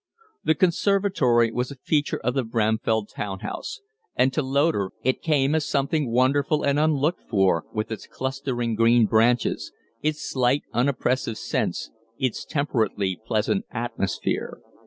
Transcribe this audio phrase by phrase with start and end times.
[0.43, 3.81] The conservatory was a feature of the Bramfell townhouse,
[4.15, 9.05] and to Loder it came as something wonderful and unlooked for with its clustering green
[9.05, 14.59] branches, its slight, unoppressive scents, its temperately pleasant atmosphere.